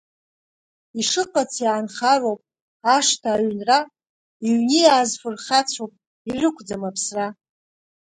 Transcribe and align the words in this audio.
Ишыҟац 0.99 1.51
иаанхароуп, 1.63 2.41
ашҭа, 2.95 3.29
аҩынра, 3.33 3.79
иҩниааз 4.45 5.11
фырхацәоуп, 5.21 5.91
ирықәӡам 6.29 6.83
аԥсра! 6.89 7.27